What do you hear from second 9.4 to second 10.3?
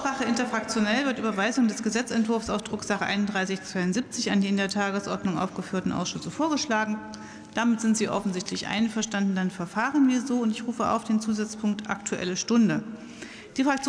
verfahren wir